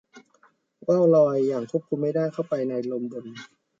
[0.87, 3.25] ว่าวลอยอย่างควบคุมไม่ได้เข้าไปในลมบน